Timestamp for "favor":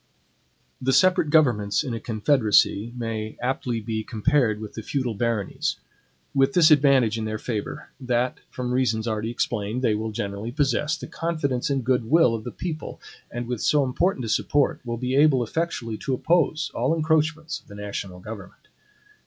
7.37-7.89